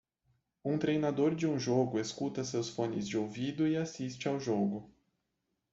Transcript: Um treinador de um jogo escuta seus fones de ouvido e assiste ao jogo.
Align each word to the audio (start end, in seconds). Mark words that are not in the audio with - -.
Um 0.65 0.79
treinador 0.79 1.35
de 1.35 1.45
um 1.45 1.59
jogo 1.59 1.99
escuta 1.99 2.43
seus 2.43 2.67
fones 2.69 3.07
de 3.07 3.15
ouvido 3.19 3.67
e 3.67 3.77
assiste 3.77 4.27
ao 4.27 4.39
jogo. 4.39 4.91